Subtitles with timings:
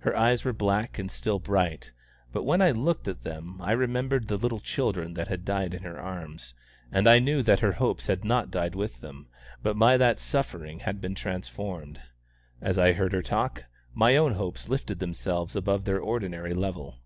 [0.00, 1.92] Her eyes were black and still bright;
[2.34, 5.84] but when I looked at them I remembered the little children that had died in
[5.84, 6.52] her arms,
[6.92, 9.26] and I knew that her hopes had not died with them,
[9.62, 11.98] but by that suffering had been transformed.
[12.60, 13.64] As I heard her talk,
[13.94, 16.98] my own hopes lifted themselves above their ordinary level.